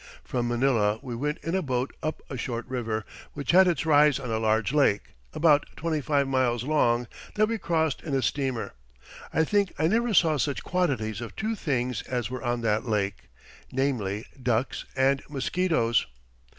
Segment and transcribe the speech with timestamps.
[0.23, 4.17] "From Manila we went in a boat up a short river, which had its rise
[4.17, 8.73] in a large lake, about twenty five miles long, that we crossed in a steamer.
[9.31, 13.29] I think I never saw such quantities of two things as were on that lake
[13.71, 16.07] namely, ducks and mosquitoes.